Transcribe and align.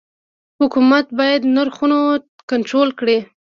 حکومت 0.59 1.05
باید 1.19 1.41
نرخونه 1.55 1.97
کنټرول 2.49 2.89
کړي؟ 2.99 3.17